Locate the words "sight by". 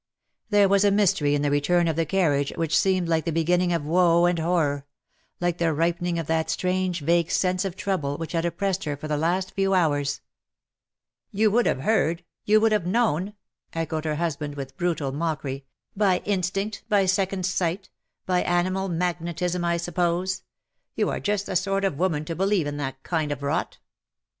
17.45-18.41